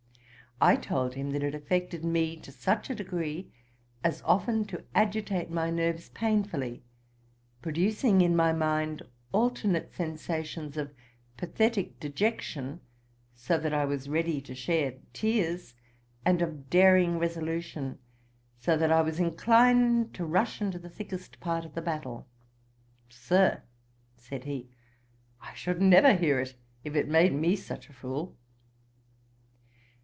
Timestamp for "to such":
2.41-2.91